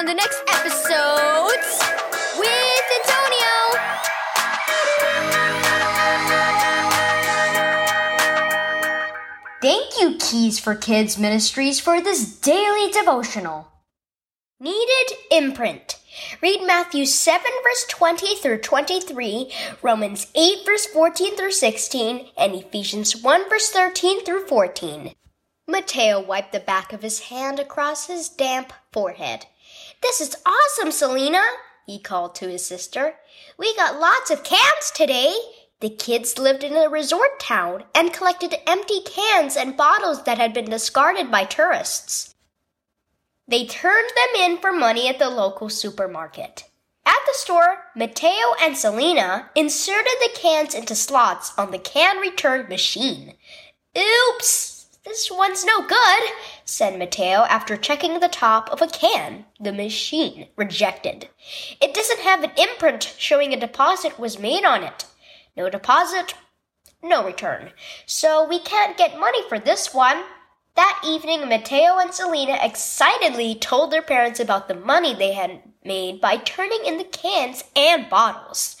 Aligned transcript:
on 0.00 0.06
the 0.06 0.14
next 0.14 0.42
episodes 0.48 1.78
with 2.38 2.84
Antonio. 3.00 3.52
Thank 9.60 10.00
you, 10.00 10.16
Keys 10.18 10.58
for 10.58 10.74
Kids 10.74 11.18
Ministries, 11.18 11.80
for 11.80 12.00
this 12.00 12.34
daily 12.40 12.90
devotional. 12.90 13.68
Needed 14.58 15.18
imprint. 15.30 15.98
Read 16.40 16.62
Matthew 16.66 17.04
7 17.04 17.44
verse 17.62 17.84
20 17.90 18.36
through 18.36 18.60
23, 18.60 19.52
Romans 19.82 20.28
8 20.34 20.64
verse 20.64 20.86
14 20.86 21.36
through 21.36 21.52
16, 21.52 22.26
and 22.38 22.54
Ephesians 22.54 23.22
1 23.22 23.50
verse 23.50 23.68
13 23.68 24.24
through 24.24 24.46
14. 24.46 25.12
Mateo 25.68 26.18
wiped 26.18 26.52
the 26.52 26.60
back 26.60 26.94
of 26.94 27.02
his 27.02 27.20
hand 27.20 27.60
across 27.60 28.06
his 28.06 28.30
damp 28.30 28.72
forehead. 28.92 29.44
This 30.02 30.20
is 30.20 30.36
awesome, 30.46 30.92
Selena, 30.92 31.42
he 31.86 31.98
called 31.98 32.34
to 32.36 32.48
his 32.48 32.64
sister. 32.64 33.16
We 33.58 33.76
got 33.76 34.00
lots 34.00 34.30
of 34.30 34.44
cans 34.44 34.90
today. 34.94 35.34
The 35.80 35.90
kids 35.90 36.38
lived 36.38 36.64
in 36.64 36.74
a 36.74 36.88
resort 36.88 37.38
town 37.38 37.84
and 37.94 38.12
collected 38.12 38.54
empty 38.66 39.00
cans 39.02 39.56
and 39.56 39.76
bottles 39.76 40.24
that 40.24 40.38
had 40.38 40.54
been 40.54 40.70
discarded 40.70 41.30
by 41.30 41.44
tourists. 41.44 42.34
They 43.46 43.66
turned 43.66 44.10
them 44.14 44.42
in 44.42 44.58
for 44.58 44.72
money 44.72 45.08
at 45.08 45.18
the 45.18 45.28
local 45.28 45.68
supermarket. 45.68 46.64
At 47.04 47.18
the 47.26 47.34
store, 47.34 47.84
Mateo 47.96 48.54
and 48.60 48.76
Selena 48.76 49.50
inserted 49.54 50.12
the 50.20 50.30
cans 50.34 50.74
into 50.74 50.94
slots 50.94 51.52
on 51.58 51.72
the 51.72 51.78
can 51.78 52.18
return 52.18 52.68
machine. 52.68 53.34
Oops! 53.98 54.79
This 55.04 55.30
one's 55.30 55.64
no 55.64 55.86
good, 55.86 56.22
said 56.66 56.98
Mateo 56.98 57.44
after 57.48 57.76
checking 57.76 58.20
the 58.20 58.28
top 58.28 58.68
of 58.70 58.82
a 58.82 58.86
can. 58.86 59.46
The 59.58 59.72
machine 59.72 60.48
rejected. 60.56 61.30
It 61.80 61.94
doesn't 61.94 62.20
have 62.20 62.44
an 62.44 62.52
imprint 62.58 63.14
showing 63.16 63.54
a 63.54 63.60
deposit 63.60 64.18
was 64.18 64.38
made 64.38 64.64
on 64.64 64.82
it. 64.82 65.06
No 65.56 65.70
deposit, 65.70 66.34
no 67.02 67.24
return. 67.24 67.70
So 68.04 68.46
we 68.46 68.58
can't 68.58 68.98
get 68.98 69.18
money 69.18 69.42
for 69.48 69.58
this 69.58 69.94
one. 69.94 70.22
That 70.76 71.02
evening, 71.04 71.48
Mateo 71.48 71.98
and 71.98 72.12
Selena 72.12 72.58
excitedly 72.60 73.54
told 73.54 73.90
their 73.90 74.02
parents 74.02 74.38
about 74.38 74.68
the 74.68 74.74
money 74.74 75.14
they 75.14 75.32
had 75.32 75.62
made 75.82 76.20
by 76.20 76.36
turning 76.36 76.84
in 76.84 76.98
the 76.98 77.04
cans 77.04 77.64
and 77.74 78.08
bottles. 78.10 78.76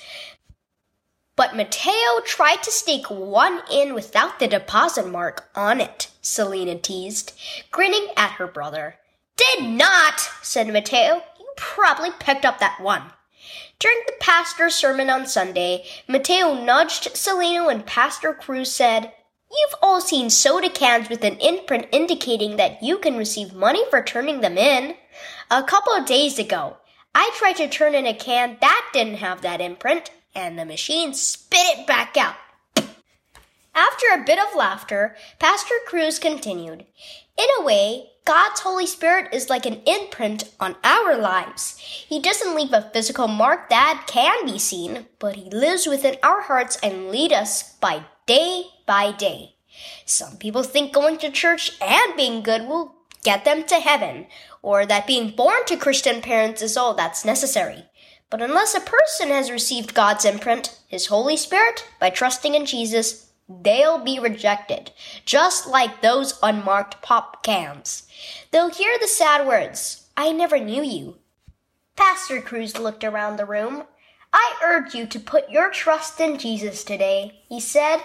But 1.34 1.56
Mateo 1.56 2.20
tried 2.24 2.62
to 2.64 2.70
sneak 2.70 3.10
one 3.10 3.62
in 3.72 3.94
without 3.94 4.38
the 4.38 4.46
deposit 4.46 5.06
mark 5.06 5.48
on 5.54 5.80
it, 5.80 6.09
Selena 6.20 6.76
teased, 6.76 7.32
grinning 7.70 8.08
at 8.16 8.32
her 8.32 8.46
brother. 8.46 8.96
Did 9.36 9.64
not, 9.64 10.20
said 10.42 10.68
Mateo. 10.68 11.22
You 11.38 11.46
probably 11.56 12.10
picked 12.18 12.44
up 12.44 12.58
that 12.58 12.80
one. 12.80 13.02
During 13.78 13.98
the 14.06 14.12
pastor's 14.20 14.74
sermon 14.74 15.08
on 15.08 15.26
Sunday, 15.26 15.86
Mateo 16.06 16.54
nudged 16.54 17.16
Selena 17.16 17.64
when 17.66 17.82
Pastor 17.82 18.34
Cruz 18.34 18.70
said, 18.70 19.12
You've 19.50 19.74
all 19.82 20.00
seen 20.00 20.30
soda 20.30 20.68
cans 20.68 21.08
with 21.08 21.24
an 21.24 21.38
imprint 21.38 21.86
indicating 21.90 22.56
that 22.56 22.82
you 22.82 22.98
can 22.98 23.16
receive 23.16 23.52
money 23.54 23.82
for 23.90 24.02
turning 24.02 24.42
them 24.42 24.56
in. 24.56 24.94
A 25.50 25.64
couple 25.64 25.92
of 25.92 26.06
days 26.06 26.38
ago, 26.38 26.76
I 27.14 27.32
tried 27.34 27.56
to 27.56 27.68
turn 27.68 27.94
in 27.94 28.06
a 28.06 28.14
can 28.14 28.58
that 28.60 28.90
didn't 28.92 29.16
have 29.16 29.42
that 29.42 29.60
imprint 29.60 30.10
and 30.34 30.58
the 30.58 30.64
machine 30.64 31.14
spit 31.14 31.78
it 31.78 31.86
back 31.86 32.16
out. 32.16 32.36
A 34.12 34.18
bit 34.18 34.40
of 34.40 34.56
laughter, 34.56 35.14
Pastor 35.38 35.74
Cruz 35.86 36.18
continued, 36.18 36.84
In 37.38 37.46
a 37.60 37.62
way, 37.62 38.10
God's 38.24 38.58
Holy 38.58 38.84
Spirit 38.84 39.32
is 39.32 39.48
like 39.48 39.66
an 39.66 39.82
imprint 39.86 40.52
on 40.58 40.74
our 40.82 41.16
lives. 41.16 41.78
He 41.78 42.20
doesn't 42.20 42.56
leave 42.56 42.72
a 42.72 42.90
physical 42.92 43.28
mark 43.28 43.68
that 43.68 44.06
can 44.08 44.44
be 44.44 44.58
seen, 44.58 45.06
but 45.20 45.36
He 45.36 45.48
lives 45.50 45.86
within 45.86 46.16
our 46.24 46.40
hearts 46.40 46.76
and 46.82 47.10
lead 47.10 47.32
us 47.32 47.74
by 47.74 48.02
day 48.26 48.64
by 48.84 49.12
day. 49.12 49.54
Some 50.06 50.38
people 50.38 50.64
think 50.64 50.92
going 50.92 51.18
to 51.18 51.30
church 51.30 51.78
and 51.80 52.16
being 52.16 52.42
good 52.42 52.66
will 52.66 52.96
get 53.22 53.44
them 53.44 53.62
to 53.64 53.76
heaven, 53.76 54.26
or 54.60 54.86
that 54.86 55.06
being 55.06 55.36
born 55.36 55.64
to 55.66 55.76
Christian 55.76 56.20
parents 56.20 56.62
is 56.62 56.76
all 56.76 56.94
that's 56.94 57.24
necessary. 57.24 57.84
But 58.28 58.42
unless 58.42 58.74
a 58.74 58.80
person 58.80 59.28
has 59.28 59.52
received 59.52 59.94
God's 59.94 60.24
imprint, 60.24 60.80
His 60.88 61.06
Holy 61.06 61.36
Spirit, 61.36 61.86
by 62.00 62.10
trusting 62.10 62.56
in 62.56 62.66
Jesus, 62.66 63.29
they'll 63.62 63.98
be 63.98 64.18
rejected, 64.18 64.92
just 65.24 65.66
like 65.66 66.00
those 66.00 66.38
unmarked 66.42 67.02
pop 67.02 67.42
cans. 67.42 68.06
They'll 68.50 68.70
hear 68.70 68.96
the 69.00 69.08
sad 69.08 69.46
words, 69.46 70.08
I 70.16 70.32
never 70.32 70.58
knew 70.58 70.82
you. 70.82 71.18
Pastor 71.96 72.40
Cruz 72.40 72.78
looked 72.78 73.04
around 73.04 73.36
the 73.36 73.44
room. 73.44 73.84
I 74.32 74.54
urge 74.62 74.94
you 74.94 75.06
to 75.06 75.18
put 75.18 75.50
your 75.50 75.70
trust 75.70 76.20
in 76.20 76.38
Jesus 76.38 76.84
today, 76.84 77.42
he 77.48 77.60
said. 77.60 77.98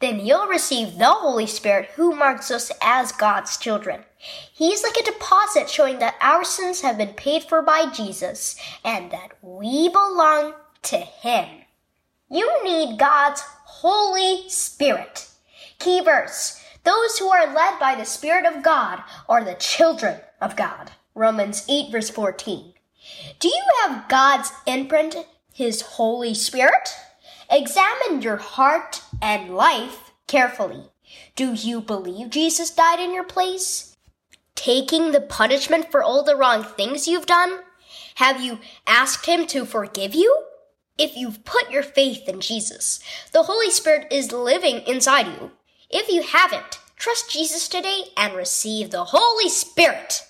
Then 0.00 0.24
you'll 0.24 0.46
receive 0.46 0.98
the 0.98 1.06
Holy 1.06 1.46
Spirit 1.46 1.90
who 1.96 2.14
marks 2.14 2.50
us 2.50 2.72
as 2.82 3.12
God's 3.12 3.56
children. 3.56 4.04
He's 4.52 4.82
like 4.82 4.96
a 4.96 5.04
deposit 5.04 5.68
showing 5.68 5.98
that 5.98 6.16
our 6.20 6.44
sins 6.44 6.80
have 6.82 6.98
been 6.98 7.14
paid 7.14 7.44
for 7.44 7.62
by 7.62 7.90
Jesus 7.90 8.56
and 8.84 9.10
that 9.10 9.32
we 9.42 9.88
belong 9.88 10.54
to 10.82 10.96
Him. 10.96 11.46
You 12.30 12.62
need 12.62 12.98
God's 12.98 13.42
Holy 13.80 14.46
Spirit. 14.50 15.26
Key 15.78 16.02
verse. 16.02 16.62
Those 16.84 17.16
who 17.16 17.28
are 17.28 17.54
led 17.54 17.78
by 17.78 17.94
the 17.94 18.04
Spirit 18.04 18.44
of 18.44 18.62
God 18.62 19.02
are 19.26 19.42
the 19.42 19.54
children 19.54 20.20
of 20.38 20.54
God. 20.54 20.90
Romans 21.14 21.64
8 21.66 21.90
verse 21.90 22.10
14. 22.10 22.74
Do 23.38 23.48
you 23.48 23.62
have 23.80 24.06
God's 24.06 24.52
imprint, 24.66 25.16
His 25.54 25.80
Holy 25.80 26.34
Spirit? 26.34 26.94
Examine 27.50 28.20
your 28.20 28.36
heart 28.36 29.00
and 29.22 29.56
life 29.56 30.12
carefully. 30.26 30.90
Do 31.34 31.54
you 31.54 31.80
believe 31.80 32.28
Jesus 32.28 32.68
died 32.68 33.00
in 33.00 33.14
your 33.14 33.24
place? 33.24 33.96
Taking 34.54 35.12
the 35.12 35.22
punishment 35.22 35.90
for 35.90 36.02
all 36.02 36.22
the 36.22 36.36
wrong 36.36 36.64
things 36.64 37.08
you've 37.08 37.24
done? 37.24 37.60
Have 38.16 38.42
you 38.42 38.58
asked 38.86 39.24
Him 39.24 39.46
to 39.46 39.64
forgive 39.64 40.14
you? 40.14 40.49
If 41.00 41.16
you've 41.16 41.46
put 41.46 41.70
your 41.70 41.82
faith 41.82 42.28
in 42.28 42.42
Jesus, 42.42 43.00
the 43.32 43.44
Holy 43.44 43.70
Spirit 43.70 44.08
is 44.10 44.32
living 44.32 44.82
inside 44.86 45.28
you. 45.28 45.52
If 45.88 46.10
you 46.10 46.20
haven't, 46.20 46.78
trust 46.96 47.30
Jesus 47.30 47.68
today 47.68 48.02
and 48.18 48.34
receive 48.34 48.90
the 48.90 49.04
Holy 49.04 49.48
Spirit. 49.48 50.29